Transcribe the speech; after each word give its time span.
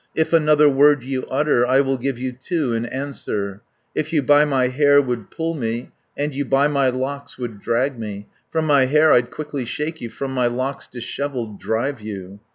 If 0.15 0.33
another 0.33 0.67
word 0.67 1.03
you 1.03 1.27
utter, 1.29 1.63
I 1.63 1.79
will 1.81 1.99
give 1.99 2.17
you 2.17 2.31
two 2.31 2.73
in 2.73 2.87
answer, 2.87 3.61
If 3.93 4.11
you 4.11 4.23
by 4.23 4.45
my 4.45 4.69
hair 4.69 4.99
would 4.99 5.29
pull 5.29 5.53
me, 5.53 5.91
And 6.17 6.33
you 6.33 6.43
by 6.43 6.67
my 6.67 6.89
locks 6.89 7.37
would 7.37 7.59
drag 7.61 7.99
me, 7.99 8.25
From 8.51 8.65
my 8.65 8.87
hair 8.87 9.11
I'd 9.13 9.29
quickly 9.29 9.63
shake 9.63 10.01
you, 10.01 10.09
From 10.09 10.33
my 10.33 10.47
locks 10.47 10.87
dishevelled 10.87 11.59
drive 11.59 12.01
you.' 12.01 12.39